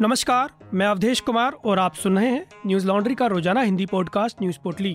नमस्कार, 0.00 0.50
मैं 0.74 0.86
अवधेश 0.86 1.20
कुमार 1.20 1.52
और 1.52 1.78
आप 1.78 1.94
सुन 1.94 2.18
रहे 2.18 2.26
हैं 2.26 2.44
न्यूज़ 2.66 2.86
लॉन्ड्री 2.86 3.14
का 3.14 3.26
रोज़ाना 3.26 3.60
हिंदी 3.60 3.86
पॉडकास्ट 3.86 4.42
न्यूज़ 4.42 4.58
पोटली 4.64 4.92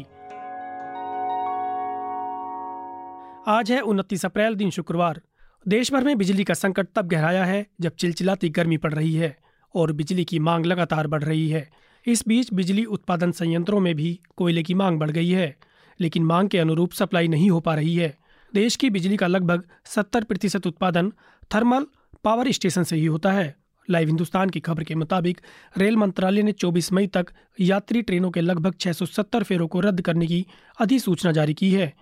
आज 3.48 3.72
है 3.72 3.80
उनतीस 3.82 4.26
अप्रैल, 4.26 4.56
दिन 4.56 4.70
शुक्रवार। 4.70 5.22
देश 5.66 5.92
भर 5.94 6.04
में 6.04 6.18
बिजली 6.18 6.44
का 6.44 6.54
संकट 6.54 6.88
तब 6.96 7.08
गहराया 7.08 7.44
है 7.46 7.66
जब 7.82 7.96
चिलचिलाती 8.00 8.50
गर्मी 8.50 8.78
पड़ 8.78 8.94
रही 8.94 9.14
है 9.14 9.36
और 9.76 9.92
बिजली 9.92 10.26
की 10.26 10.40
मांग 10.40 10.66
लगातार 10.66 11.08
बढ़ 11.08 11.24
रही 11.24 11.48
है। 11.50 11.68
इस 12.06 12.24
बीच 12.28 12.54
बिजली 12.54 12.86
उत्पादन 12.86 13.32
संयंत्रों 13.32 13.80
में 13.80 13.94
भी 13.96 14.20
कोयले 14.38 14.64
की 14.64 14.74
मांग 14.74 15.00
बढ़ 15.00 15.12
गई 15.12 15.30
है, 15.30 15.56
लेकिन 16.00 16.24
मांग 16.24 16.50
के 16.50 16.60
अनुरूप 16.60 16.92
सप्लाई 16.92 17.28
नहीं 17.28 17.50
हो 17.50 17.60
पा 17.60 17.76
रही 17.76 17.96
है। 17.96 18.18
देश 18.54 18.76
की 18.76 18.90
बिजली 18.90 19.18
का 19.18 19.28
लगभग 19.28 19.64
सत्तर 19.86 20.24
प्रतिशत 20.24 20.68
उत्पादन 20.68 21.12
थर्मल 21.56 21.88
पावर 22.24 22.52
स्टेशन 22.52 22.84
से 22.84 22.96
ही 22.96 23.06
होता 23.06 23.32
है। 23.32 23.63
लाइव 23.90 24.08
हिंदुस्तान 24.08 24.50
की 24.50 24.60
खबर 24.60 24.84
के 24.84 24.96
मुताबिक, 24.96 25.42
रेल 25.78 25.98
मंत्रालय 25.98 26.44
ने 26.44 26.52
24 26.52 26.94
मई 26.94 27.08
तक 27.08 27.26
यात्री 27.60 28.02
ट्रेनों 28.02 28.32
के 28.32 28.42
लगभग 28.42 28.74
670 28.74 29.44
फेरों 29.44 29.68
को 29.68 29.80
रद्द 29.80 30.02
करने 30.02 30.28
की 30.28 30.46
अधिसूचना 30.80 31.32
जारी 31.32 31.54
की 31.54 31.72
है। 31.72 31.94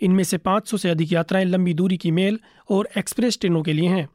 इनमें 0.00 0.24
से 0.24 0.38
500 0.38 0.76
से 0.76 0.90
अधिक 0.90 1.12
यात्राएँ 1.12 1.44
लंबी 1.44 1.74
दूरी 1.74 1.96
की 1.96 2.10
मेल 2.10 2.40
और 2.70 2.88
एक्सप्रेस 2.98 3.38
ट्रेनों 3.40 3.62
के 3.62 3.72
लिए 3.72 3.88
हैं। 3.88 4.08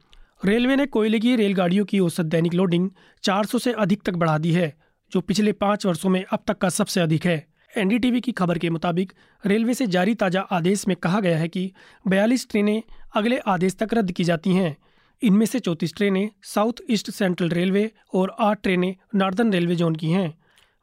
रेलवे 0.44 0.76
ने 0.76 0.86
कोयले 0.86 1.20
की 1.20 1.36
रेलगाड़ियों 1.36 1.84
की 1.84 1.98
औसत 1.98 2.24
दैनिक 2.24 2.54
लोडिंग 2.54 2.90
400 3.22 3.58
से 3.58 3.72
अधिक 3.72 4.02
तक 4.02 4.12
बढ़ा 4.12 4.38
दी 4.38 4.52
है, 4.52 4.76
जो 5.12 5.20
पिछले 5.20 5.52
पाँच 5.52 5.86
वर्षों 5.86 6.10
में 6.10 6.24
अब 6.32 6.38
तक 6.46 6.58
का 6.58 6.68
सबसे 6.68 7.00
अधिक 7.00 7.26
है। 7.26 7.46
एनडीटीवी 7.76 8.20
की 8.20 8.32
खबर 8.32 8.58
के 8.58 8.70
मुताबिक, 8.70 9.12
रेलवे 9.46 9.74
से 9.74 9.86
जारी 9.86 10.14
ताज़ा 10.14 10.40
आदेश 10.40 10.88
में 10.88 10.96
कहा 10.96 11.20
गया 11.20 11.38
है 11.38 11.48
कि 11.48 11.72
बयालीस 12.08 12.48
ट्रेनें 12.50 12.82
अगले 13.14 13.38
आदेश 13.38 13.76
तक 13.76 13.88
रद्द 13.94 14.12
की 14.12 14.24
जाती 14.24 14.50
हैं। 14.50 14.76
इनमें 15.22 15.46
से 15.46 15.58
चौंतीस 15.58 15.94
ट्रेनें 15.94 16.28
साउथ 16.42 16.72
ईस्ट 16.90 17.10
सेंट्रल 17.10 17.48
रेलवे 17.48 17.90
और 18.14 18.36
आठ 18.38 18.62
ट्रेनें 18.62 18.94
नॉर्दर्न 19.14 19.52
रेलवे 19.52 19.76
जोन 19.76 19.96
की 19.96 20.10
हैं। 20.10 20.34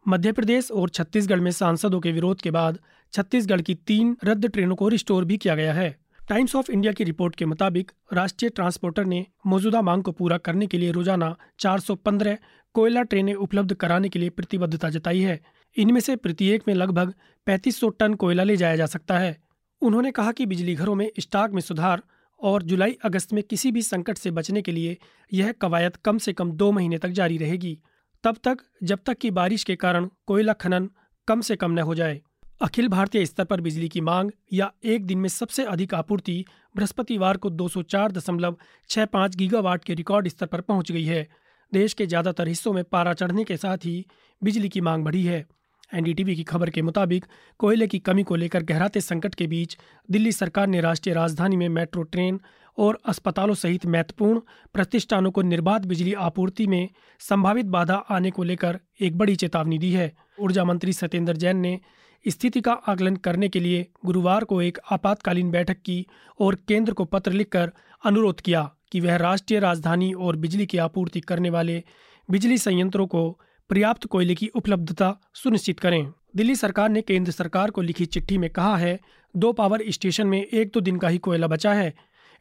मध्य 0.07 0.31
प्रदेश 0.31 0.71
और 0.71 0.89
छत्तीसगढ़ 0.89 1.39
में 1.39 1.51
सांसदों 1.51 1.99
के 1.99 2.11
विरोध 2.11 2.41
के 2.41 2.51
बाद 2.51 2.79
छत्तीसगढ़ 3.13 3.61
की 3.61 3.75
तीन 3.75 4.17
रद्द 4.23 4.47
ट्रेनों 4.47 4.75
को 4.75 4.87
रिस्टोर 4.87 5.25
भी 5.25 5.37
किया 5.37 5.55
गया 5.55 5.73
है। 5.73 5.95
टाइम्स 6.29 6.55
ऑफ़ 6.55 6.71
इंडिया 6.71 6.93
की 6.93 7.03
रिपोर्ट 7.03 7.35
के 7.35 7.45
मुताबिक 7.45 7.91
राष्ट्रीय 8.13 8.49
ट्रांसपोर्टर 8.49 9.05
ने 9.05 9.25
मौजूदा 9.47 9.81
मांग 9.81 10.03
को 10.03 10.11
पूरा 10.11 10.37
करने 10.37 10.67
के 10.67 10.77
लिए 10.77 10.91
रोज़ाना 10.91 11.35
415 11.59 12.37
कोयला 12.73 13.01
ट्रेनें 13.01 13.33
उपलब्ध 13.33 13.73
कराने 13.73 14.09
के 14.09 14.19
लिए 14.19 14.29
प्रतिबद्धता 14.29 14.89
जताई 14.89 15.19
है। 15.19 15.39
इनमें 15.77 15.99
से 16.01 16.15
प्रत्येक 16.15 16.63
में 16.67 16.73
लगभग 16.75 17.13
3500 17.47 17.89
टन 17.89 18.13
कोयला 18.13 18.43
ले 18.43 18.57
जाया 18.57 18.75
जा 18.75 18.85
सकता 18.85 19.17
है। 19.17 19.37
उन्होंने 19.81 20.11
कहा 20.11 20.31
कि 20.31 20.45
बिजली 20.45 20.75
घरों 20.75 20.95
में 20.95 21.09
स्टॉक 21.19 21.51
में 21.51 21.61
सुधार 21.61 22.01
और 22.43 22.63
जुलाई 22.63 22.97
अगस्त 23.03 23.33
में 23.33 23.43
किसी 23.43 23.71
भी 23.71 23.81
संकट 23.81 24.17
से 24.17 24.31
बचने 24.31 24.61
के 24.61 24.71
लिए 24.71 24.97
यह 25.33 25.51
कवायद 25.51 25.95
कम 25.95 26.17
से 26.17 26.33
कम 26.33 26.51
दो 26.51 26.71
महीने 26.71 26.97
तक 26.97 27.09
जारी 27.09 27.37
रहेगी। 27.37 27.77
तब 28.23 28.37
तक, 28.43 28.57
जब 28.83 28.99
तक 29.05 29.17
कि 29.17 29.31
बारिश 29.31 29.63
के 29.63 29.75
कारण 29.75 30.09
कोयला 30.27 30.53
खनन 30.53 30.89
कम 31.27 31.41
से 31.41 31.55
कम 31.55 31.71
न 31.71 31.79
हो 31.79 31.95
जाए। 31.95 32.21
अखिल 32.61 32.87
भारतीय 32.87 33.25
स्तर 33.25 33.43
पर 33.43 33.61
बिजली 33.61 33.89
की 33.89 34.01
मांग 34.01 34.31
या 34.53 34.71
एक 34.83 35.05
दिन 35.05 35.17
में 35.17 35.29
सबसे 35.29 35.63
अधिक 35.63 35.93
आपूर्ति 35.93 36.45
बृहस्पतिवार 36.75 37.37
को 37.37 37.49
204.65 37.49 39.35
गीगावाट 39.35 39.83
के 39.83 39.93
रिकॉर्ड 39.93 40.27
स्तर 40.27 40.45
पर 40.45 40.61
पहुँच 40.61 40.91
गई 40.91 41.03
है। 41.03 41.27
देश 41.73 41.93
के 41.93 42.05
ज़्यादातर 42.05 42.47
हिस्सों 42.47 42.73
में 42.73 42.83
पारा 42.83 43.13
चढ़ने 43.13 43.43
के 43.43 43.57
साथ 43.57 43.77
ही 43.77 44.05
बिजली 44.43 44.69
की 44.69 44.81
मांग 44.81 45.05
बढ़ी 45.05 45.23
है। 45.23 45.45
एनडीटीवी 45.91 46.35
की 46.35 46.43
खबर 46.43 46.69
के 46.69 46.81
मुताबिक, 46.81 47.25
कोयले 47.59 47.87
की 47.87 47.99
कमी 47.99 48.23
को 48.23 48.35
लेकर 48.35 48.63
गहराते 48.63 49.01
संकट 49.01 49.35
के 49.35 49.47
बीच 49.47 49.77
दिल्ली 50.09 50.31
सरकार 50.31 50.67
ने 50.67 50.81
राष्ट्रीय 50.81 51.15
राजधानी 51.15 51.55
में 51.55 51.69
मेट्रो, 51.69 52.03
ट्रेन 52.03 52.39
और 52.77 52.99
अस्पतालों 53.05 53.53
सहित 53.53 53.85
महत्वपूर्ण 53.85 54.39
प्रतिष्ठानों 54.73 55.31
को 55.31 55.41
निर्बाध 55.41 55.85
बिजली 55.85 56.13
आपूर्ति 56.13 56.67
में 56.67 56.89
संभावित 57.19 57.65
बाधा 57.65 57.95
आने 57.95 58.31
को 58.31 58.43
लेकर 58.43 58.79
एक 59.01 59.17
बड़ी 59.17 59.35
चेतावनी 59.35 59.77
दी 59.77 59.91
है। 59.91 60.11
ऊर्जा 60.39 60.63
मंत्री 60.63 60.93
सत्येंद्र 60.93 61.35
जैन 61.35 61.57
ने 61.57 61.79
स्थिति 62.27 62.61
का 62.61 62.71
आकलन 62.71 63.15
करने 63.15 63.49
के 63.49 63.59
लिए 63.59 63.87
गुरुवार 64.05 64.43
को 64.43 64.61
एक 64.61 64.77
आपातकालीन 64.91 65.51
बैठक 65.51 65.81
की 65.81 66.05
और 66.39 66.55
केंद्र 66.67 66.93
को 66.93 67.05
पत्र 67.05 67.31
लिखकर 67.31 67.71
अनुरोध 68.05 68.41
किया 68.41 68.69
कि 68.91 68.99
वह 68.99 69.15
राष्ट्रीय 69.15 69.59
राजधानी 69.59 70.13
और 70.13 70.35
बिजली 70.35 70.65
की 70.65 70.77
आपूर्ति 70.77 71.19
करने 71.19 71.49
वाले 71.49 71.83
बिजली 72.29 72.57
संयंत्रों 72.57 73.07
को 73.07 73.39
पर्याप्त 73.73 74.05
कोयले 74.05 74.35
की 74.35 74.47
उपलब्धता 74.47 75.21
सुनिश्चित 75.33 75.79
करें। 75.79 76.13
दिल्ली 76.35 76.55
सरकार 76.55 76.89
ने 76.89 77.01
केंद्र 77.01 77.31
सरकार 77.31 77.71
को 77.71 77.81
लिखी 77.81 78.05
चिट्ठी 78.05 78.37
में 78.37 78.49
कहा 78.49 78.77
है, 78.77 78.99
दो 79.37 79.53
पावर 79.53 79.81
स्टेशन 79.89 80.27
में 80.27 80.45
एक 80.45 80.71
दो 80.73 80.81
दिन 80.81 80.97
का 80.97 81.07
ही 81.07 81.17
कोयला 81.17 81.47
बचा 81.47 81.73
है। 81.73 81.93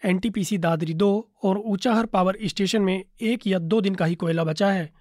एनटीपीसी 0.05 0.59
दादरी 0.59 0.95
दो 0.95 1.31
और 1.43 1.59
ऊंचाहर 1.59 2.07
पावर 2.07 2.39
स्टेशन 2.45 2.83
में 2.83 3.05
एक 3.21 3.47
या 3.47 3.59
दो 3.59 3.81
दिन 3.81 3.95
का 3.95 4.05
ही 4.05 4.15
कोयला 4.15 4.45
बचा 4.45 4.71
है। 4.71 4.93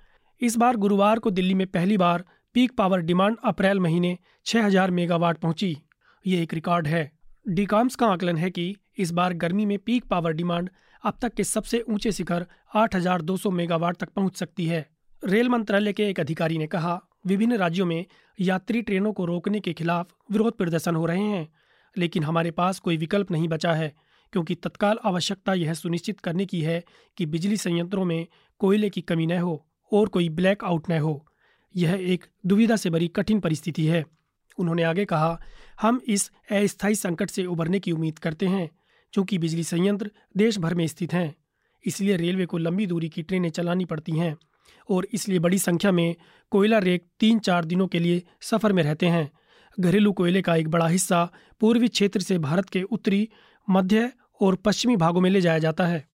इस 0.41 0.57
बार 0.57 0.75
गुरुवार 0.75 1.19
को 1.19 1.31
दिल्ली 1.31 1.53
में 1.53 1.67
पहली 1.67 1.97
बार 1.97 2.23
पीक 2.53 2.71
पावर 2.71 2.99
डिमांड 2.99 3.37
अप्रैल 3.45 3.79
महीने 3.79 4.17
6000 4.45 4.91
मेगावाट 4.91 5.37
पहुँची। 5.37 5.77
ये 6.27 6.41
एक 6.43 6.53
रिकॉर्ड 6.53 6.87
है। 6.87 7.11
डीकॉम्स 7.47 7.95
का 7.95 8.07
आकलन 8.07 8.37
है 8.37 8.51
कि 8.51 8.75
इस 8.97 9.11
बार 9.11 9.33
गर्मी 9.33 9.65
में 9.65 9.79
पीक 9.79 10.05
पावर 10.05 10.31
डिमांड 10.31 10.69
अब 11.03 11.13
तक 11.21 11.33
के 11.33 11.43
सबसे 11.43 11.83
ऊँचे 11.89 12.11
शिखर 12.11 12.45
8200 12.75 13.51
मेगावाट 13.51 13.97
तक 13.97 14.09
पहुँच 14.09 14.35
सकती 14.35 14.65
है। 14.65 14.90
रेल 15.23 15.49
मंत्रालय 15.49 15.93
के 15.93 16.09
एक 16.09 16.19
अधिकारी 16.19 16.57
ने 16.57 16.67
कहा, 16.67 17.01
विभिन्न 17.25 17.57
राज्यों 17.57 17.85
में 17.85 18.05
यात्री 18.39 18.81
ट्रेनों 18.81 19.13
को 19.13 19.25
रोकने 19.25 19.59
के 19.59 19.73
खिलाफ 19.73 20.13
विरोध 20.31 20.57
प्रदर्शन 20.57 20.95
हो 20.95 21.05
रहे 21.05 21.21
हैं, 21.21 21.47
लेकिन 21.97 22.23
हमारे 22.23 22.51
पास 22.51 22.79
कोई 22.79 22.97
विकल्प 22.97 23.31
नहीं 23.31 23.47
बचा 23.47 23.73
है, 23.73 23.93
क्योंकि 24.33 24.55
तत्काल 24.55 24.99
आवश्यकता 25.05 25.53
यह 25.53 25.73
सुनिश्चित 25.73 26.19
करने 26.19 26.45
की 26.45 26.61
है 26.61 26.83
कि 27.17 27.25
बिजली 27.25 27.57
संयंत्रों 27.57 28.05
में 28.05 28.25
कोयले 28.59 28.89
की 28.89 29.01
कमी 29.01 29.25
न 29.25 29.37
हो 29.37 29.65
और 29.91 30.07
कोई 30.07 30.29
ब्लैक 30.29 30.63
आउट 30.63 30.89
न 30.89 30.99
हो। 30.99 31.25
यह 31.75 31.97
एक 32.01 32.25
दुविधा 32.45 32.75
से 32.75 32.89
भरी 32.89 33.07
कठिन 33.07 33.39
परिस्थिति 33.39 33.85
है। 33.85 34.05
उन्होंने 34.57 34.83
आगे 34.83 35.05
कहा, 35.05 35.39
हम 35.81 36.01
इस 36.07 36.31
अस्थायी 36.51 36.95
संकट 36.95 37.29
से 37.29 37.45
उबरने 37.45 37.79
की 37.79 37.91
उम्मीद 37.91 38.19
करते 38.19 38.47
हैं, 38.47 38.69
क्योंकि 39.13 39.37
बिजली 39.37 39.63
संयंत्र 39.63 40.11
देश 40.37 40.57
भर 40.57 40.75
में 40.75 40.87
स्थित 40.87 41.13
हैं, 41.13 41.35
इसलिए 41.85 42.17
रेलवे 42.17 42.45
को 42.45 42.57
लंबी 42.57 42.85
दूरी 42.85 43.09
की 43.09 43.23
ट्रेनें 43.23 43.49
चलानी 43.49 43.85
पड़ती 43.85 44.11
हैं। 44.11 44.35
और 44.89 45.07
इसलिए 45.13 45.39
बड़ी 45.39 45.59
संख्या 45.59 45.91
में 45.91 46.15
कोयला 46.51 46.77
रेक 46.77 47.05
तीन 47.19 47.39
चार 47.39 47.65
दिनों 47.65 47.87
के 47.87 47.99
लिए 47.99 48.23
सफ़र 48.41 48.73
में 48.73 48.83
रहते 48.83 49.05
हैं। 49.05 49.31
घरेलू 49.79 50.11
कोयले 50.11 50.41
का 50.41 50.55
एक 50.55 50.67
बड़ा 50.67 50.87
हिस्सा 50.87 51.31
पूर्वी 51.59 51.87
क्षेत्र 51.87 52.19
से 52.19 52.37
भारत 52.37 52.69
के 52.69 52.81
उत्तरी, 52.81 53.29
मध्य 53.69 54.11
और 54.41 54.55
पश्चिमी 54.55 54.95
भागों 54.95 55.21
में 55.21 55.29
ले 55.29 55.41
जाया 55.41 55.59
जाता 55.59 55.85
है। 55.85 56.07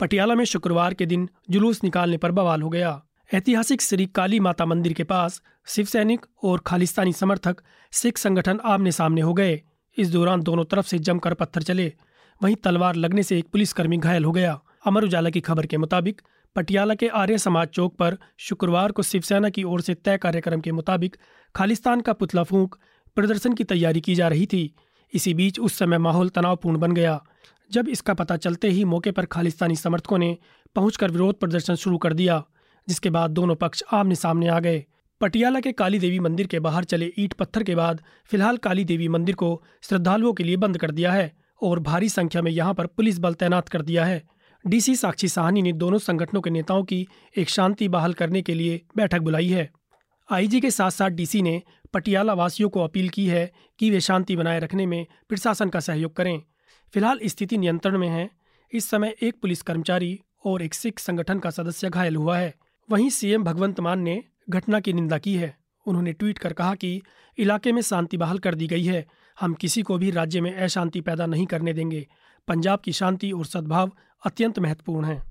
पटियाला 0.00 0.34
में 0.34 0.44
शुक्रवार 0.44 0.94
के 0.94 1.06
दिन 1.06 1.28
जुलूस 1.50 1.84
निकालने 1.84 2.16
पर 2.16 2.32
बवाल 2.32 2.62
हो 2.62 2.68
गया। 2.68 3.02
ऐतिहासिक 3.34 3.82
श्री 3.82 4.06
काली 4.06 4.40
माता 4.40 4.66
मंदिर 4.66 4.92
के 4.92 5.04
पास 5.04 5.42
शिव 5.66 5.84
सैनिक 5.84 6.26
और 6.44 6.60
खालिस्तानी 6.66 7.12
समर्थक, 7.12 7.56
सिख 7.92 8.18
संगठन 8.18 8.60
आमने 8.64 8.92
सामने 8.92 9.20
हो 9.20 9.34
गए। 9.34 9.62
इस 9.98 10.10
दौरान 10.10 10.40
दोनों 10.40 10.64
तरफ़ 10.64 10.86
से 10.86 10.98
जमकर 10.98 11.34
पत्थर 11.34 11.62
चले। 11.62 11.92
वहीं 12.42 12.56
तलवार 12.56 12.94
लगने 12.94 13.22
से 13.22 13.38
एक 13.38 13.48
पुलिसकर्मी 13.48 13.96
घायल 13.96 14.24
हो 14.24 14.32
गया। 14.32 14.60
अमर 14.86 15.04
उजाला 15.04 15.30
की 15.30 15.40
खबर 15.40 15.66
के 15.66 15.76
मुताबिक 15.76 16.22
पटियाला 16.56 16.94
के 16.94 17.08
आर्य 17.08 17.38
समाज 17.38 17.68
चौक 17.68 17.96
पर 17.96 18.16
शुक्रवार 18.38 18.92
को 18.92 19.02
शिवसेना 19.02 19.48
की 19.48 19.62
ओर 19.62 19.80
से 19.80 19.94
तय 19.94 20.16
कार्यक्रम 20.16 20.60
के 20.60 20.72
मुताबिक 20.72 21.16
खालिस्तान 21.54 22.00
का 22.00 22.12
पुतला 22.12 22.42
फूंक 22.42 22.76
प्रदर्शन 23.16 23.54
की 23.54 23.64
तैयारी 23.64 24.00
की 24.00 24.14
जा 24.14 24.28
रही 24.28 24.46
थी। 24.46 24.74
इसी 25.12 25.34
बीच 25.34 25.58
उस 25.58 25.78
समय 25.78 25.98
माहौल 25.98 26.28
तनावपूर्ण 26.28 26.78
बन 26.78 26.92
गया। 26.92 27.20
जब 27.70 27.88
इसका 27.88 28.14
पता 28.14 28.36
चलते 28.36 28.68
ही 28.68 28.84
मौके 28.84 29.10
पर 29.10 29.24
खालिस्तानी 29.24 29.76
समर्थकों 29.76 30.18
ने 30.18 30.36
पहुंचकर 30.76 31.10
विरोध 31.10 31.38
प्रदर्शन 31.40 31.74
शुरू 31.74 31.98
कर 31.98 32.12
दिया, 32.12 32.42
जिसके 32.88 33.10
बाद 33.10 33.30
दोनों 33.30 33.54
पक्ष 33.54 33.82
आमने 33.92 34.14
सामने 34.14 34.48
आ 34.48 34.58
गए। 34.60 34.84
पटियाला 35.20 35.60
के 35.60 35.72
काली 35.72 35.98
देवी 35.98 36.18
मंदिर 36.18 36.46
के 36.46 36.58
बाहर 36.60 36.84
चले 36.84 37.12
ईट 37.18 37.32
पत्थर 37.32 37.62
के 37.62 37.74
बाद 37.74 38.02
फ़िलहाल 38.26 38.56
काली 38.56 38.84
देवी 38.84 39.08
मंदिर 39.08 39.34
को 39.34 39.62
श्रद्धालुओं 39.82 40.32
के 40.32 40.44
लिए 40.44 40.56
बंद 40.56 40.78
कर 40.78 40.90
दिया 40.90 41.12
है 41.12 41.32
और 41.62 41.80
भारी 41.80 42.08
संख्या 42.08 42.42
में 42.42 42.50
यहाँ 42.50 42.74
पर 42.74 42.86
पुलिस 42.86 43.18
बल 43.18 43.34
तैनात 43.34 43.68
कर 43.68 43.82
दिया 43.82 44.04
है। 44.04 44.22
डीसी 44.66 44.96
साक्षी 44.96 45.28
साहनी 45.28 45.62
ने 45.62 45.72
दोनों 45.72 45.98
संगठनों 45.98 46.40
के 46.40 46.50
नेताओं 46.50 46.84
की 46.84 47.08
एक 47.36 47.48
शांति 47.48 47.88
बहाल 47.88 48.14
करने 48.14 48.42
के 48.42 48.54
लिए 48.54 48.82
बैठक 48.96 49.20
बुलाई 49.20 49.48
है। 49.48 49.70
आईजी 50.32 50.60
के 50.60 50.70
साथ 50.70 50.90
साथ 50.90 51.10
डीसी 51.10 51.42
ने 51.42 51.62
पटियाला 51.94 52.34
वासियों 52.34 52.68
को 52.68 52.80
अपील 52.80 53.08
की 53.08 53.26
है 53.26 53.52
कि 53.78 53.90
वे 53.90 54.00
शांति 54.00 54.36
बनाए 54.36 54.60
रखने 54.60 54.86
में 54.86 55.06
प्रशासन 55.28 55.68
का 55.68 55.80
सहयोग 55.80 56.16
करें। 56.16 56.42
फ़िलहाल 56.92 57.20
स्थिति 57.24 57.58
नियंत्रण 57.58 57.98
में 57.98 58.08
है। 58.08 58.30
इस 58.72 58.90
समय 58.90 59.14
एक 59.22 59.34
पुलिस 59.40 59.62
कर्मचारी 59.62 60.20
और 60.44 60.62
एक 60.62 60.74
सिख 60.74 60.98
संगठन 60.98 61.38
का 61.38 61.50
सदस्य 61.50 61.90
घायल 61.90 62.16
हुआ 62.16 62.38
है। 62.38 62.54
वहीं 62.90 63.10
सीएम 63.10 63.44
भगवंत 63.44 63.80
मान 63.80 64.00
ने 64.00 64.24
घटना 64.50 64.80
की 64.80 64.92
निंदा 64.92 65.18
की 65.18 65.34
है। 65.34 65.56
उन्होंने 65.86 66.12
ट्वीट 66.12 66.38
कर 66.38 66.52
कहा 66.52 66.74
कि 66.74 67.02
इलाके 67.38 67.72
में 67.72 67.82
शांति 67.82 68.16
बहाल 68.16 68.38
कर 68.38 68.54
दी 68.54 68.66
गई 68.66 68.84
है। 68.84 69.06
हम 69.40 69.54
किसी 69.54 69.82
को 69.82 69.98
भी 69.98 70.10
राज्य 70.10 70.40
में 70.40 70.54
अशांति 70.54 71.00
पैदा 71.00 71.26
नहीं 71.26 71.46
करने 71.46 71.72
देंगे। 71.72 72.06
पंजाब 72.48 72.80
की 72.80 72.92
शांति 72.92 73.30
और 73.32 73.46
सद्भाव 73.46 73.90
अत्यंत 74.22 74.58
महत्वपूर्ण 74.58 75.06
है। 75.06 75.22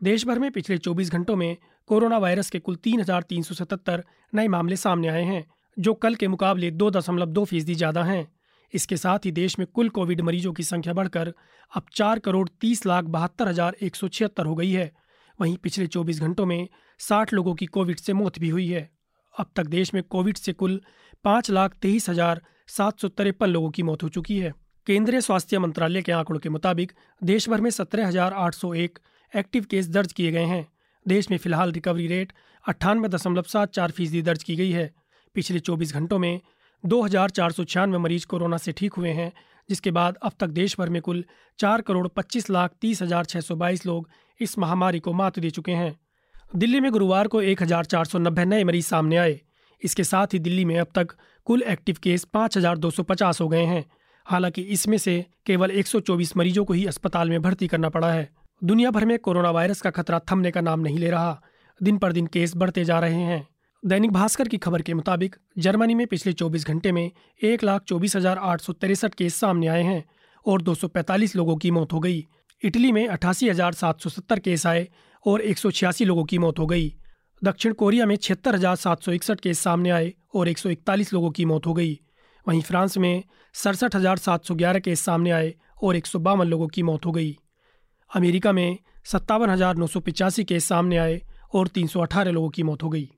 देश 0.00 0.26
भर 0.26 0.38
में 0.38 0.50
पिछले 0.50 0.78
24 0.78 1.10
घंटों 1.10 1.36
में 1.36 1.56
कोरोना 1.88 2.18
वायरस 2.18 2.50
के 2.50 2.58
कुल 2.58 2.76
तीन 2.76 3.00
हज़ार 3.00 3.22
तीन 3.22 3.42
सौ 3.42 3.54
सतहत्तर 3.54 4.04
नए 4.32 4.48
मामले 4.48 4.76
सामने 4.76 5.08
आए 5.08 5.22
हैं, 5.22 5.44
जो 5.76 5.94
कल 5.94 6.14
के 6.14 6.28
मुकाबले 6.28 6.70
दो 6.70 6.90
दशमलव 6.90 7.26
दो 7.28 7.44
फ़ीसदी 7.44 7.74
ज़्यादा 7.74 8.04
हैं। 8.04 8.26
इसके 8.72 8.96
साथ 8.96 9.24
ही 9.24 9.30
देश 9.32 9.58
में 9.58 9.66
कुल 9.68 9.88
कोविड 9.88 10.20
मरीजों 10.20 10.52
की 10.52 10.62
संख्या 10.62 10.92
बढ़कर 10.92 11.32
अब 11.72 11.86
चार 11.92 12.18
करोड़ 12.18 12.48
तीस 12.60 12.84
लाख 12.86 13.04
बहत्तर 13.06 13.48
हज़ार 13.48 13.76
एक 13.82 13.96
सौ 13.96 14.08
छिहत्तर 14.08 14.46
हो 14.46 14.54
गई 14.54 14.70
है। 14.70 14.90
वहीं 15.38 15.56
पिछले 15.56 15.86
24 15.86 16.20
घंटों 16.20 16.46
में 16.46 16.68
60 17.00 17.32
लोगों 17.32 17.54
की 17.54 17.66
कोविड 17.66 17.98
से 17.98 18.12
मौत 18.12 18.38
भी 18.38 18.48
हुई 18.48 18.68
है। 18.68 18.88
अब 19.34 19.50
तक 19.56 19.66
देश 19.66 19.94
में 19.94 20.02
कोविड 20.02 20.36
से 20.36 20.52
कुल 20.52 20.80
पाँच 21.24 21.50
लाख 21.50 21.74
तेईस 21.82 22.08
हज़ार 22.08 22.42
सात 22.68 23.00
सौ 23.00 23.08
तिरपन 23.10 23.46
लोगों 23.46 23.70
की 23.70 23.82
मौत 23.82 24.02
हो 24.02 24.08
चुकी 24.08 24.38
है। 24.38 24.52
केंद्रीय 24.86 25.20
स्वास्थ्य 25.20 25.58
मंत्रालय 25.58 26.02
के 26.02 26.12
आंकड़ों 26.12 26.38
के 26.38 26.48
मुताबिक 26.48 26.92
देश 27.22 27.48
भर 27.48 27.60
में 27.60 27.70
सत्रह 27.70 28.08
एक्टिव 29.32 29.64
केस 29.70 29.86
दर्ज 29.88 30.12
किए 30.12 30.30
गए 30.32 30.44
हैं। 30.44 30.66
देश 31.06 31.30
में 31.30 31.36
फ़िलहाल 31.38 31.72
रिकवरी 31.72 32.06
रेट 32.06 32.32
अट्ठानवे 32.64 33.08
दशमलव 33.08 33.42
सात 33.42 33.72
चार 33.72 33.90
फ़ीसदी 33.90 34.20
दर्ज 34.22 34.42
की 34.42 34.56
गई 34.56 34.70
है। 34.70 34.90
पिछले 35.34 35.60
चौबीस 35.60 35.94
घंटों 35.94 36.18
में 36.18 36.40
दो 36.84 37.00
हज़ार 37.02 37.30
चार 37.30 37.52
सौ 37.52 37.64
छियानवे 37.64 37.98
मरीज़ 37.98 38.26
कोरोना 38.26 38.56
से 38.56 38.72
ठीक 38.72 38.94
हुए 38.94 39.10
हैं, 39.10 39.32
जिसके 39.68 39.90
बाद 39.90 40.18
अब 40.22 40.32
तक 40.40 40.48
देश 40.50 40.76
भर 40.78 40.88
में 40.88 41.00
कुल 41.02 41.24
चार 41.58 41.80
करोड़ 41.80 42.06
पच्चीस 42.10 42.50
लाख 42.50 42.74
तीस 42.80 43.02
हज़ार 43.02 43.24
छः 43.24 43.40
सौ 43.40 43.56
बाईस 43.56 43.86
लोग 43.86 44.08
इस 44.40 44.58
महामारी 44.58 45.00
को 45.00 45.12
मात 45.14 45.38
दे 45.38 45.50
चुके 45.50 45.72
हैं। 45.72 45.94
दिल्ली 46.56 46.80
में 46.80 46.90
गुरुवार 46.92 47.28
को 47.28 47.42
एक 47.42 47.62
हज़ार 47.62 47.84
चार 47.86 48.04
सौ 48.04 48.18
नब्बे 48.20 48.44
नए 48.44 48.64
मरीज़ 48.64 48.86
सामने 48.86 49.16
आए। 49.16 49.40
इसके 49.82 50.04
साथ 50.04 50.34
ही 50.34 50.38
दिल्ली 50.40 50.64
में 50.64 50.78
अब 50.78 50.92
तक 50.94 51.16
कुल 51.46 51.62
एक्टिव 51.68 51.96
केस 52.02 52.24
पाँच 52.24 52.56
हज़ार 52.56 52.78
दो 52.78 52.90
सौ 52.90 53.02
पचास 53.04 53.40
हो 53.40 53.48
गए 53.48 53.64
हैं। 53.64 53.84
हालाँकि 54.26 54.62
इसमें 54.62 54.98
से 54.98 55.24
केवल 55.46 55.70
124 55.70 56.36
मरीजों 56.36 56.64
को 56.64 56.72
ही 56.72 56.86
अस्पताल 56.86 57.30
में 57.30 57.42
भर्ती 57.42 57.66
करना 57.66 57.88
पड़ा 57.88 58.12
है। 58.12 58.28
दुनिया 58.62 58.90
भर 58.90 59.04
में 59.04 59.18
कोरोना 59.18 59.50
वायरस 59.50 59.80
का 59.80 59.90
खतरा 59.90 60.20
थमने 60.32 60.50
का 60.50 60.60
नाम 60.60 60.80
नहीं 60.80 60.98
ले 60.98 61.10
रहा। 61.10 61.40
दिन 61.80 61.98
पर 61.98 62.12
दिन 62.12 62.26
केस 62.26 62.56
बढ़ते 62.56 62.84
जा 62.84 62.98
रहे 62.98 63.22
हैं। 63.22 63.46
दैनिक 63.82 64.10
भास्कर 64.10 64.48
की 64.48 64.58
खबर 64.58 64.82
के 64.82 64.94
मुताबिक, 64.94 65.36
जर्मनी 65.58 65.94
में 65.94 66.06
पिछले 66.06 66.32
24 66.32 66.66
घंटे 66.66 66.92
में 66.92 67.10
एक 67.42 67.64
लाख 67.64 67.82
चौबीस 67.82 68.16
हज़ार 68.16 68.38
आठ 68.38 68.60
सौ 68.60 68.72
तिरसठ 68.72 69.14
केस 69.14 69.34
सामने 69.34 69.66
आए 69.66 69.82
हैं 69.82 70.04
और 70.46 70.62
245 70.62 71.36
लोगों 71.36 71.56
की 71.56 71.70
मौत 71.70 71.92
हो 71.92 72.00
गई। 72.00 72.24
इटली 72.62 72.92
में 72.92 73.06
अठासी 73.08 73.48
हज़ार 73.48 73.72
सात 73.72 74.00
सौ 74.00 74.10
सत्तर 74.10 74.38
केस 74.38 74.66
आए 74.66 74.88
और 75.26 75.40
एक 75.40 75.58
सौ 75.58 75.70
छियासी 75.70 76.04
लोगों 76.04 76.24
की 76.24 76.38
मौत 76.38 76.58
हो 76.58 76.66
गई। 76.66 76.92
दक्षिण 77.42 77.72
कोरिया 77.72 78.06
में 78.06 78.16
छिहत्तर 78.16 78.54
हज़ार 78.54 78.76
सात 78.76 79.02
सौ 79.02 79.12
इकसठ 79.12 79.40
केस 79.40 79.58
सामने 79.58 79.90
आए 79.90 80.12
और 80.34 80.48
एक 80.48 80.58
सौ 80.58 80.68
इकतालीस 80.68 81.12
लोगों 81.12 81.30
की 81.30 81.44
मौत 81.44 81.66
हो 81.66 81.74
गई। 81.74 81.98
वहीं 82.46 82.60
फ्रांस 82.60 82.96
में 82.98 83.22
सड़सठ 83.54 83.96
हज़ार 83.96 84.18
सात 84.18 84.44
सौ 84.44 84.54
ग्यारह 84.54 84.78
केस 84.78 85.00
सामने 85.00 85.30
आए 85.30 85.54
और 85.82 85.96
एक 85.96 86.06
सौ 86.06 86.18
बावन 86.18 86.46
लोगों 86.46 86.68
की 86.68 86.82
मौत 86.82 87.06
हो 87.06 87.12
गई। 87.12 87.36
अमेरिका 88.10 88.52
में 88.52 88.78
सत्तावन 89.04 89.50
हज़ार 89.50 89.76
नौ 89.76 89.86
सौ 89.86 90.00
पिचासी 90.00 90.44
केस 90.44 90.64
सामने 90.64 90.96
आए 90.96 91.20
और 91.54 91.68
तीन 91.68 91.86
सौ 91.86 92.00
अठारह 92.00 92.30
लोगों 92.30 92.48
की 92.48 92.62
मौत 92.62 92.82
हो 92.82 92.88
गई। 92.88 93.08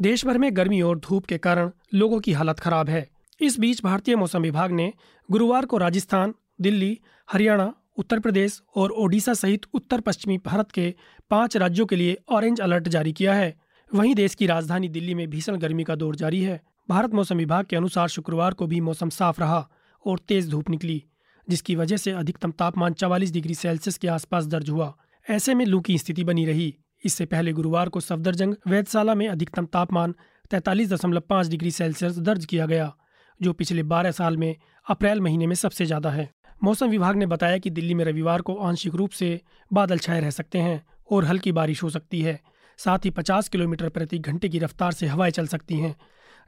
देश 0.00 0.24
भर 0.26 0.38
में 0.38 0.56
गर्मी 0.56 0.80
और 0.80 0.98
धूप 0.98 1.26
के 1.26 1.38
कारण 1.38 1.70
लोगों 1.94 2.20
की 2.20 2.32
हालत 2.32 2.60
खराब 2.60 2.88
है। 2.88 3.06
इस 3.40 3.58
बीच 3.60 3.82
भारतीय 3.84 4.16
मौसम 4.16 4.42
विभाग 4.42 4.72
ने 4.72 4.92
गुरुवार 5.28 5.66
को 5.66 5.78
राजस्थान, 5.78 6.34
दिल्ली, 6.60 6.98
हरियाणा, 7.28 7.72
उत्तर 7.98 8.18
प्रदेश 8.20 8.60
और 8.76 8.90
ओडिशा 8.90 9.34
सहित 9.34 9.66
उत्तर 9.74 10.00
पश्चिमी 10.00 10.38
भारत 10.38 10.70
के 10.72 10.94
पाँच 11.30 11.56
राज्यों 11.56 11.86
के 11.86 11.96
लिए 11.96 12.16
ऑरेंज 12.30 12.60
अलर्ट 12.60 12.88
जारी 12.88 13.12
किया 13.12 13.34
है। 13.34 13.54
वहीं 13.90 14.14
देश 14.14 14.34
की 14.34 14.46
राजधानी 14.46 14.88
दिल्ली 14.88 15.14
में 15.14 15.28
भीषण 15.30 15.56
गर्मी 15.56 15.84
का 15.84 15.94
दौर 15.94 16.16
जारी 16.16 16.42
है। 16.42 16.60
भारत 16.92 17.14
मौसम 17.14 17.36
विभाग 17.36 17.64
के 17.64 17.76
अनुसार 17.76 18.08
शुक्रवार 18.08 18.54
को 18.54 18.66
भी 18.66 18.80
मौसम 18.80 19.08
साफ़ 19.08 19.40
रहा 19.40 19.68
और 20.04 20.18
तेज 20.18 20.48
धूप 20.50 20.70
निकली, 20.70 21.02
जिसकी 21.48 21.76
वजह 21.76 21.96
से 21.96 22.10
अधिकतम 22.12 22.50
तापमान 22.50 22.92
चवालीस 22.92 23.32
डिग्री 23.32 23.54
सेल्सियस 23.54 23.96
के 23.98 24.08
आसपास 24.08 24.46
दर्ज 24.46 24.70
हुआ। 24.70 24.92
ऐसे 25.26 25.54
में 25.54 25.64
लू 25.66 25.80
की 25.80 25.96
स्थिति 25.98 26.24
बनी 26.24 26.44
रही। 26.46 26.74
इससे 27.04 27.26
पहले 27.26 27.52
गुरुवार 27.52 27.88
को 27.88 28.00
सफदरजंग, 28.00 28.54
वैधशाला 28.66 29.14
में 29.14 29.26
अधिकतम 29.28 29.66
तापमान 29.66 30.14
तैतालीस 30.50 30.92
दशमलव 30.92 31.20
पाँच 31.20 31.46
डिग्री 31.46 31.70
सेल्सियस 31.70 32.18
दर्ज 32.20 32.44
किया 32.44 32.66
गया, 32.66 32.92
जो 33.40 33.52
पिछले 33.52 33.82
बारह 33.86 34.10
साल 34.10 34.36
में 34.36 34.54
अप्रैल 34.86 35.20
महीने 35.20 35.46
में 35.46 35.54
सबसे 35.56 35.86
ज़्यादा 35.86 36.10
है। 36.10 36.30
मौसम 36.64 36.88
विभाग 36.88 37.16
ने 37.16 37.26
बताया 37.26 37.58
कि 37.58 37.70
दिल्ली 37.70 37.94
में 37.94 38.04
रविवार 38.04 38.40
को 38.40 38.54
आंशिक 38.62 38.94
रूप 38.94 39.10
से 39.12 39.40
बादल 39.70 39.98
छाए 39.98 40.20
रह 40.20 40.30
सकते 40.32 40.58
हैं 40.60 40.80
और 41.10 41.24
हल्की 41.24 41.52
बारिश 41.52 41.82
हो 41.82 41.90
सकती 41.90 42.22
है। 42.22 42.40
साथ 42.78 43.04
ही 43.04 43.10
50 43.10 43.48
किलोमीटर 43.48 43.88
प्रति 43.88 44.18
घंटे 44.18 44.48
की 44.48 44.58
रफ्तार 44.58 44.92
से 44.92 45.06
हवाएँ 45.06 45.30
चल 45.30 45.46
सकती 45.46 45.78
हैं। 45.78 45.96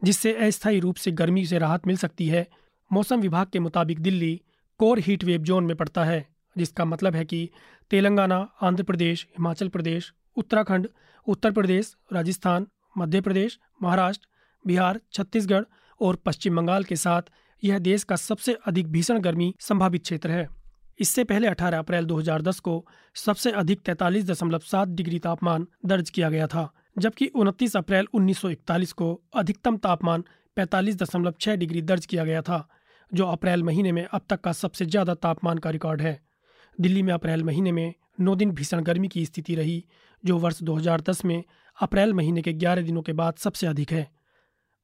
जिससे 0.05 0.33
अस्थायी 0.33 0.81
रूप 0.81 0.97
से 0.97 1.11
गर्मी 1.11 1.47
से 1.47 1.59
राहत 1.59 1.87
मिल 1.87 1.97
सकती 1.97 2.29
है। 2.29 2.49
मौसम 2.93 3.21
विभाग 3.21 3.47
के 3.47 3.59
मुताबिक 3.59 4.01
Delhi 4.01 4.41
core 4.79 4.99
heat 4.99 5.25
wave 5.25 5.43
zone 5.43 5.65
में 5.65 5.77
पड़ता 5.77 6.05
है, 6.05 6.27
जिसका 6.59 6.85
मतलब 6.85 7.17
है 7.17 7.25
कि 7.25 7.51
तेलंगाना, 7.91 8.49
आंध्र 8.63 8.83
प्रदेश, 8.83 9.27
हिमाचल 9.31 9.69
प्रदेश, 9.69 10.13
उत्तराखंड, 10.37 10.89
उत्तर 11.27 11.51
प्रदेश, 11.51 11.97
राजस्थान, 12.13 12.67
मध्य 12.99 13.21
प्रदेश, 13.21 13.59
महाराष्ट्र, 13.83 14.29
बिहार, 14.67 15.01
छत्तीसगढ़ 15.13 15.65
और 16.01 16.17
पश्चिम 16.17 16.57
बंगाल 16.57 16.85
के 16.85 16.97
साथ 16.97 17.23
यह 17.65 17.79
देश 17.79 18.05
का 18.05 18.17
सबसे 18.17 18.57
अधिक 18.67 18.89
भीषण 18.89 19.19
गर्मी 19.19 19.55
संभावित 19.61 20.03
क्षेत्र 20.03 20.31
है। 20.31 20.49
इससे 20.99 21.25
पहले 21.25 21.47
18 21.47 21.79
अप्रैल 21.79 22.05
2010 22.05 22.61
को 22.61 22.87
सबसे 23.15 23.51
अधिक 23.51 23.81
तैतालीस 23.81 24.25
दशमलव 24.25 24.59
सात 24.59 24.89
डिग्री 24.89 25.19
तापमान 25.19 25.67
दर्ज 25.87 26.11
किया 26.11 26.31
गया 26.31 26.47
था। 26.47 26.73
जबकि 26.97 27.27
29 27.27 27.77
अप्रैल 27.77 28.07
1941 28.15 28.93
को 28.93 29.23
अधिकतम 29.35 29.77
तापमान 29.77 30.25
पैंतालीस 30.57 30.97
दशमलव 30.97 31.35
छः 31.41 31.57
डिग्री 31.57 31.83
दर्ज 31.83 32.07
किया 32.07 32.25
गया 32.25 32.43
था, 32.43 32.69
जो 33.13 33.27
अप्रैल 33.27 33.63
महीने 33.63 33.93
में 33.93 34.05
अब 34.05 34.21
तक 34.29 34.41
का 34.41 34.53
सबसे 34.53 34.87
ज़्यादा 34.87 35.15
तापमान 35.15 35.59
का 35.59 35.71
रिकॉर्ड 35.71 36.03
है। 36.03 36.21
दिल्ली 36.79 37.03
में 37.03 37.13
अप्रैल 37.13 37.45
महीने 37.45 37.73
में 37.73 37.95
नौ 38.21 38.35
दिन 38.35 38.51
भीषण 38.51 38.83
गर्मी 38.83 39.09
की 39.09 39.25
स्थिति 39.27 39.55
रही, 39.55 39.85
जो 40.25 40.39
वर्ष 40.39 40.63
2010 40.63 41.25
में 41.25 41.43
अप्रैल 41.79 42.13
महीने 42.13 42.43
के 42.43 42.53
11 42.53 42.83
दिनों 42.83 43.03
के 43.03 43.13
बाद 43.13 43.35
सबसे 43.35 43.67
अधिक 43.67 43.93
है। 43.93 44.09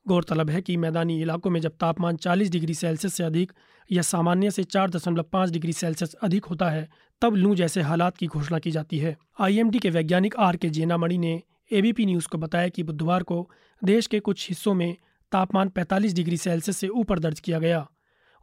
गौरतलब 0.06 0.50
है 0.50 0.60
कि 0.62 0.76
मैदानी 0.76 1.20
इलाकों 1.22 1.50
में 1.50 1.60
जब 1.60 1.76
तापमान 1.80 2.16
40 2.16 2.50
डिग्री 2.50 2.74
सेल्सियस 2.74 3.14
से 3.14 3.24
अधिक 3.24 3.52
या 3.90 4.02
सामान्य 4.02 4.50
से 4.50 4.64
चार 4.64 4.90
दशमलव 4.90 5.22
पाँच 5.22 5.50
डिग्री 5.50 5.72
सेल्सियस 5.72 6.14
अधिक 6.14 6.44
होता 6.44 6.70
है, 6.70 6.88
तब 7.22 7.34
लू 7.34 7.54
जैसे 7.54 7.80
हालात 7.80 8.16
की 8.16 8.26
घोषणा 8.26 8.58
की 8.58 8.70
जाती 8.70 8.98
है। 8.98 9.16
आईएमडी 9.40 9.78
के 9.78 9.90
वैज्ञानिक 9.90 10.36
आर 10.36 10.56
के 10.56 10.68
जेनामणि 10.68 11.18
ने 11.18 11.42
एबीपी 11.72 12.06
न्यूज़ 12.06 12.28
को 12.28 12.38
बताया 12.38 12.68
कि 12.68 12.82
बुधवार 12.82 13.22
को 13.22 13.50
देश 13.84 14.06
के 14.06 14.20
कुछ 14.20 14.48
हिस्सों 14.48 14.74
में 14.74 14.96
तापमान 15.32 15.68
45 15.68 16.14
डिग्री 16.14 16.36
सेल्सियस 16.36 16.76
से 16.76 16.88
ऊपर 16.88 17.18
दर्ज 17.18 17.40
किया 17.40 17.58
गया। 17.58 17.90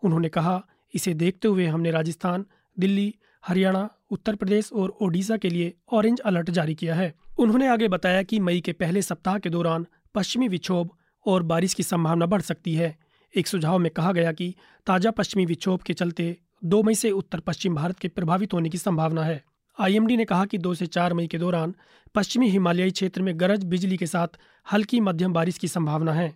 उन्होंने 0.04 0.30
कहा, 0.30 0.64
इसे 0.94 1.14
देखते 1.14 1.48
हुए 1.48 1.66
हमने 1.66 1.92
राजस्थान, 1.92 2.46
दिल्ली, 2.80 3.16
हरियाणा, 3.48 3.90
उत्तर 4.12 4.36
प्रदेश 4.36 4.74
और 4.74 4.90
ओडिशा 5.02 5.38
के 5.38 5.50
लिए 5.50 5.74
ऑरेंज 5.92 6.20
अलर्ट 6.20 6.50
जारी 6.50 6.76
किया 6.76 6.96
है। 6.96 7.14
उन्होंने 7.38 7.68
आगे 7.68 7.88
बताया 7.88 8.24
कि 8.24 8.40
मई 8.40 8.62
के 8.62 8.72
पहले 8.72 9.02
सप्ताह 9.02 9.38
के 9.38 9.50
दौरान 9.50 9.86
पश्चिमी 10.16 10.48
विक्षोभ 10.48 10.90
और 11.26 11.44
बारिश 11.44 11.74
की 11.74 11.84
संभावना 11.84 12.26
बढ़ 12.26 12.42
सकती 12.42 12.76
है। 12.76 12.98
एक 13.36 13.48
सुझाव 13.48 13.80
में 13.80 13.92
कहा 13.92 14.12
गया 14.12 14.32
कि 14.32 14.56
ताज़ा 14.86 15.12
पश्चिमी 15.12 15.46
विक्षोभ 15.46 15.82
के 15.82 15.94
चलते 15.94 16.38
दो 16.64 16.84
मई 16.84 16.96
से 16.96 17.12
उत्तर 17.12 17.40
पश्चिम 17.40 17.76
भारत 17.76 18.00
के 18.00 18.08
प्रभावित 18.08 18.54
होने 18.54 18.70
की 18.70 18.78
संभावना 18.78 19.24
है। 19.24 19.44
आईएमडी 19.80 20.16
ने 20.18 20.26
कहा 20.26 20.46
कि 20.46 20.58
दो 20.58 20.74
से 20.74 20.86
चार 20.86 21.14
मई 21.14 21.28
के 21.28 21.38
दौरान 21.38 21.74
पश्चिमी 22.16 22.50
हिमालयी 22.50 22.92
क्षेत्र 22.92 23.22
में 23.22 23.40
गरज 23.40 23.64
बिजली 23.64 23.98
के 23.98 24.06
साथ 24.06 24.38
हल्की 24.74 25.00
मध्यम 25.00 25.34
बारिश 25.34 25.58
की 25.58 25.68
संभावना 25.68 26.14
है। 26.14 26.34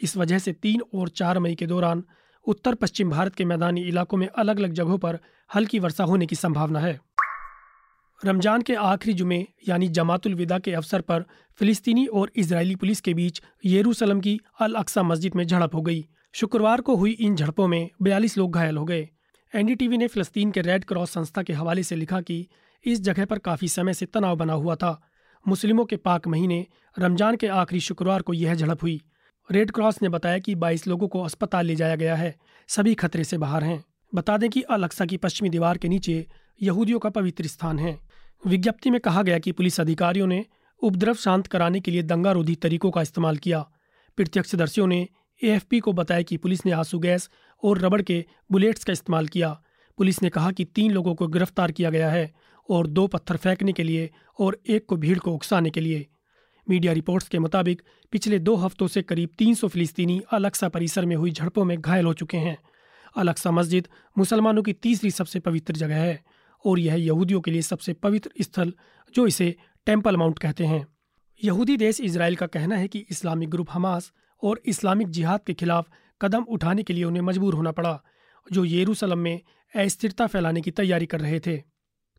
इस 0.00 0.16
वजह 0.16 0.38
से 0.38 0.52
तीन 0.52 0.80
और 0.94 1.08
चार 1.08 1.38
मई 1.38 1.54
के 1.54 1.66
दौरान 1.66 2.02
उत्तर 2.46 2.74
पश्चिम 2.74 3.10
भारत 3.10 3.34
के 3.34 3.44
मैदानी 3.44 3.82
इलाकों 3.82 4.18
में 4.18 4.26
अलग 4.28 4.58
अलग 4.58 4.72
जगहों 4.72 4.98
पर 4.98 5.18
हल्की 5.50 5.78
वर्षा 5.78 6.04
होने 6.04 6.26
की 6.26 6.36
संभावना 6.36 6.80
है। 6.80 6.98
रमज़ान 8.20 8.62
के 8.62 8.74
आखिरी 8.74 9.14
जुमे, 9.14 9.46
यानी 9.68 9.88
जमातुल 9.88 10.34
विदा 10.34 10.58
के 10.58 10.72
अवसर 10.72 11.00
पर 11.00 11.24
फिलिस्तीनी 11.58 12.06
और 12.06 12.30
इजरायली 12.36 12.74
पुलिस 12.76 13.00
के 13.00 13.14
बीच 13.14 13.42
येरूसलम 13.64 14.20
की 14.20 14.40
अल 14.60 14.74
अक्सा 14.74 15.02
मस्जिद 15.02 15.34
में 15.34 15.46
झड़प 15.46 15.74
हो 15.74 15.82
गई। 15.82 16.04
शुक्रवार 16.34 16.80
को 16.80 16.96
हुई 16.96 17.10
इन 17.10 17.36
झड़पों 17.36 17.66
में 17.68 17.88
बयालीस 18.02 18.38
लोग 18.38 18.54
घायल 18.54 18.76
हो 18.76 18.84
गए। 18.84 19.08
एनडीटीवी 19.52 19.98
ने 19.98 20.06
फिलिस्तीन 20.08 20.50
के 20.50 20.60
रेड 20.60 20.84
क्रॉस 20.84 21.10
संस्था 21.10 21.42
के 21.42 21.52
हवाले 21.52 21.82
से 21.82 21.96
लिखा 21.96 22.20
कि 22.20 22.46
इस 22.84 23.00
जगह 23.00 23.24
पर 23.24 23.38
काफ़ी 23.38 23.68
समय 23.68 23.94
से 23.94 24.06
तनाव 24.06 24.36
बना 24.36 24.52
हुआ 24.52 24.74
था। 24.74 25.00
मुस्लिमों 25.48 25.84
के 25.84 25.96
पाक 25.96 26.28
महीने, 26.28 26.66
रमज़ान 26.98 27.36
के 27.36 27.46
आखिरी 27.46 27.80
शुक्रवार 27.80 28.22
को 28.22 28.32
यह 28.34 28.54
झड़प 28.54 28.82
हुई। 28.82 29.02
रेड 29.50 29.70
क्रॉस 29.70 30.02
ने 30.02 30.08
बताया 30.08 30.38
कि 30.38 30.54
22 30.54 30.86
लोगों 30.86 31.08
को 31.08 31.22
अस्पताल 31.22 31.66
ले 31.66 31.74
जाया 31.76 31.96
गया 31.96 32.16
है। 32.16 32.36
सभी 32.68 32.94
खतरे 32.94 33.24
से 33.24 33.38
बाहर 33.38 33.64
हैं। 33.64 33.84
बता 34.14 34.36
दें 34.36 34.50
कि 34.50 34.62
अलक्सा 34.62 35.04
की 35.04 35.16
पश्चिमी 35.16 35.50
दीवार 35.50 35.78
के 35.78 35.88
नीचे 35.88 36.26
यहूदियों 36.62 36.98
का 36.98 37.08
पवित्र 37.10 37.46
स्थान 37.46 37.78
है। 37.78 37.98
विज्ञप्ति 38.46 38.90
में 38.90 39.00
कहा 39.00 39.22
गया 39.22 39.38
कि 39.38 39.52
पुलिस 39.52 39.80
अधिकारियों 39.80 40.26
ने 40.26 40.44
उपद्रव 40.82 41.14
शांत 41.14 41.46
कराने 41.46 41.80
के 41.80 41.90
लिए 41.90 42.02
दंगारोधी 42.02 42.54
तरीकों 42.54 42.90
का 42.90 43.02
इस्तेमाल 43.02 43.36
किया। 43.36 43.66
प्रत्यक्षदर्शियों 44.16 44.86
ने 44.86 45.08
एएफपी 45.42 45.80
को 45.80 45.92
बताया 45.92 46.22
कि 46.22 46.36
पुलिस 46.36 46.66
ने 46.66 46.72
आँसू, 46.72 46.98
गैस 46.98 47.30
और 47.64 47.78
रबड़ 47.78 48.02
के 48.02 48.24
बुलेट्स 48.52 48.84
का 48.84 48.92
इस्तेमाल 48.92 49.26
किया। 49.26 49.62
पुलिस 49.98 50.22
ने 50.22 50.28
कहा 50.28 50.50
कि 50.50 50.64
तीन 50.64 50.92
लोगों 50.92 51.14
को 51.14 51.26
गिरफ़्तार 51.26 51.72
किया 51.72 51.90
गया 51.90 52.10
है। 52.10 52.34
और 52.70 52.86
दो 52.86 53.06
पत्थर 53.06 53.36
फेंकने 53.36 53.72
के 53.72 53.82
लिए 53.82 54.10
और 54.38 54.60
एक 54.68 54.86
को 54.86 54.96
भीड़ 54.96 55.18
को 55.18 55.32
उकसाने 55.32 55.70
के 55.70 55.80
लिए। 55.80 56.06
मीडिया 56.68 56.92
रिपोर्ट्स 56.92 57.28
के 57.28 57.38
मुताबिक, 57.38 57.82
पिछले 58.10 58.38
दो 58.38 58.54
हफ्तों 58.56 58.86
से 58.86 59.02
करीब 59.02 59.28
300 59.38 59.68
फिलिस्तीनी 59.68 60.22
अलक्सा 60.32 60.68
परिसर 60.68 61.06
में 61.06 61.16
हुई 61.16 61.30
झड़पों 61.30 61.64
में 61.64 61.80
घायल 61.80 62.04
हो 62.04 62.12
चुके 62.12 62.36
हैं। 62.36 62.58
अलक्सा 63.16 63.50
मस्जिद 63.50 63.88
मुसलमानों 64.18 64.62
की 64.62 64.72
तीसरी 64.72 65.10
सबसे 65.10 65.40
पवित्र 65.40 65.74
जगह 65.74 65.96
है 65.96 66.22
और 66.66 66.78
यह 66.78 66.94
यहूदियों 66.94 67.40
के 67.40 67.50
लिए 67.50 67.62
सबसे 67.62 67.92
पवित्र 67.92 68.30
स्थल, 68.40 68.72
जो 69.14 69.26
इसे 69.26 69.56
टेंपल 69.86 70.16
माउंट 70.16 70.38
कहते 70.38 70.64
हैं। 70.64 70.86
यहूदी 71.44 71.76
देश 71.76 72.00
इसराइल 72.00 72.36
का 72.36 72.46
कहना 72.46 72.76
है 72.76 72.88
कि 72.88 72.98
इस्लामिक 73.10 73.50
ग्रुप 73.50 73.66
हमास 73.70 74.12
और 74.42 74.60
इस्लामिक 74.66 75.08
जिहाद 75.08 75.40
के 75.46 75.54
खिलाफ 75.54 75.88
कदम 76.22 76.42
उठाने 76.42 76.82
के 76.82 76.92
लिए 76.92 77.04
उन्हें 77.04 77.22
मजबूर 77.22 77.54
होना 77.54 77.72
पड़ा, 77.72 78.02
जो 78.52 78.64
येरूसलम 78.64 79.18
में 79.18 79.40
अस्थिरता 79.76 80.26
फैलाने 80.26 80.60
की 80.60 80.70
तैयारी 80.70 81.06
कर 81.06 81.20
रहे 81.20 81.40
थे। 81.40 81.73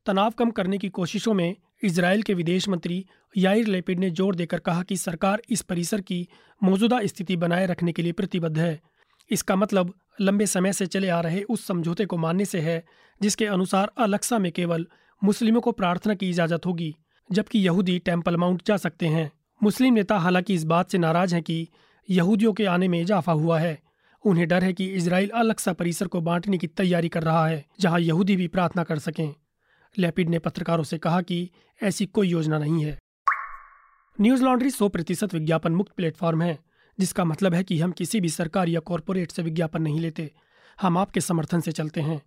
तनाव 0.06 0.32
कम 0.32 0.52
करने 0.52 0.78
की 0.78 0.90
कोशिशों 0.90 1.34
में 1.34 1.56
इसराइल 1.84 2.22
के 2.22 2.34
विदेश 2.34 2.68
मंत्री 2.70 3.06
याइर 3.36 3.68
लेपिड 3.68 4.00
ने 4.00 4.10
ज़ोर 4.10 4.36
देकर 4.36 4.60
कहा 4.60 4.84
कि 4.84 4.98
सरकार 4.98 5.42
इस 5.50 5.62
परिसर 5.62 6.02
की 6.02 6.28
मौजूदा 6.62 7.00
स्थिति 7.06 7.36
बनाए 7.36 7.66
रखने 7.66 7.92
के 7.92 8.02
लिए 8.02 8.12
प्रतिबद्ध 8.12 8.58
है। 8.58 8.80
इसका 9.32 9.56
मतलब 9.56 9.94
लंबे 10.22 10.46
समय 10.46 10.74
से 10.74 10.86
चले 10.86 11.10
आ 11.10 11.20
रहे 11.22 11.42
उस 11.44 11.66
समझौते 11.68 12.06
को 12.06 12.18
मानने 12.18 12.46
से 12.46 12.60
है, 12.60 12.84
जिसके 13.22 13.46
अनुसार 13.46 13.92
अलक्सा 13.98 14.40
में 14.40 14.52
केवल 14.52 14.86
मुस्लिमों 15.22 15.62
को 15.62 15.72
प्रार्थना 15.72 16.14
की 16.14 16.30
इजाज़त 16.30 16.66
होगी, 16.66 16.96
जबकि 17.30 17.60
यहूदी 17.60 17.98
टेंपल 18.00 18.38
माउंट 18.38 18.62
जा 18.68 18.78
सकते 18.78 19.08
हैं। 19.08 19.32
मुस्लिम 19.62 19.94
नेता 19.94 20.18
हालाँकि 20.18 20.54
इस 20.54 20.64
बात 20.64 20.92
से 20.92 20.98
नाराज़ 20.98 21.34
हैं 21.36 21.44
कि 21.44 21.68
यहूदियों 22.10 22.54
के 22.54 22.66
आने 22.66 22.88
में 22.88 23.02
इजाफा 23.02 23.32
हुआ 23.32 23.60
है। 23.60 23.78
उन्हें 24.24 24.48
डर 24.48 24.64
है 24.64 24.74
कि 24.74 24.86
इसराइल 24.88 25.30
अलक्सा 25.30 25.74
परिसर 25.74 26.08
को 26.08 26.22
बांटने 26.22 26.58
की 26.58 26.68
तैयारी 26.68 27.10
कर 27.10 27.24
रहा 27.24 27.48
है, 27.48 27.66
जहाँ 27.80 28.00
यहूदी 28.00 28.36
भी 28.36 28.48
प्रार्थना 28.48 28.84
कर 28.84 29.00
सकें। 29.00 29.34
लेपिड 30.00 30.30
ने 30.30 30.40
पत्रकारों 30.40 30.84
से 30.84 30.98
कहा 30.98 31.22
कि 31.22 31.50
ऐसी 31.84 32.06
कोई 32.06 32.28
योजना 32.28 32.58
नहीं 32.58 32.86
है। 32.86 32.98
न्यूज़ 34.22 34.44
लॉन्ड्री 34.44 34.70
सौ 34.70 34.90
प्रतिशत 34.90 35.34
विज्ञापन 35.34 35.72
मुक्त 35.72 35.92
प्लेटफॉर्म 35.92 36.42
है, 36.42 36.60
जिसका 37.00 37.26
मतलब 37.26 37.54
है 37.54 37.64
कि 37.64 37.80
हम 37.80 37.92
किसी 37.92 38.22
भी 38.22 38.30
सरकार 38.30 38.70
या 38.70 38.80
कॉरपोरेट 38.80 39.32
से 39.32 39.42
विज्ञापन 39.42 39.82
नहीं 39.82 40.00
लेते। 40.00 40.32
हम 40.82 40.98
आपके 40.98 41.22
समर्थन 41.22 41.60
से 41.60 41.72
चलते 41.72 42.02
हैं। 42.02 42.22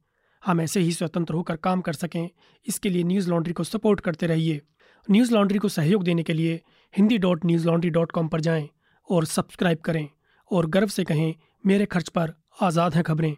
हम 0.47 0.61
ऐसे 0.61 0.81
ही 0.81 0.93
स्वतंत्र 0.93 1.35
होकर 1.35 1.57
काम 1.57 1.81
कर 1.81 1.93
सकें। 1.93 2.31
इसके 2.67 2.91
लिए 2.91 3.03
न्यूज़ 3.03 3.31
लॉन्ड्री 3.31 3.53
को 3.53 3.65
सपोर्ट 3.65 4.01
करते 4.01 4.27
रहिए। 4.27 4.63
न्यूज़ 5.11 5.35
लॉन्ड्री 5.35 5.59
को 5.59 5.69
सहयोग 5.69 6.05
देने 6.05 6.23
के 6.23 6.33
लिए 6.33 6.61
Hindi 6.97 7.19
dot 7.19 7.47
Newslaundry 7.67 7.91
dot 7.91 8.13
com 8.13 8.29
पर 8.29 8.41
जाएँ 8.41 8.69
और 9.11 9.25
सब्सक्राइब 9.25 9.79
करें 9.79 10.09
और 10.53 10.67
गर्व 10.67 10.89
से 10.89 11.05
कहें, 11.05 11.35
मेरे 11.67 11.87
खर्च 11.87 12.09
पर 12.09 12.33
आज़ाद 12.63 12.95
हैं 12.95 13.05
खबरें। 13.05 13.37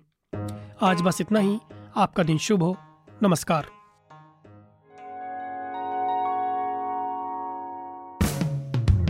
आज 0.82 1.02
बस 1.02 1.20
इतना 1.20 1.40
ही। 1.40 1.58
आपका 1.96 2.22
दिन 2.22 2.38
शुभ 2.38 2.62
हो। 2.62 2.76
नमस्कार। 3.22 3.79